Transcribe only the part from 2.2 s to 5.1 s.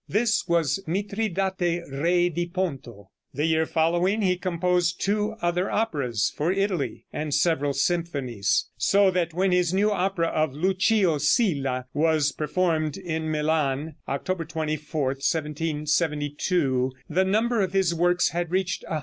di Ponto." The year following he composed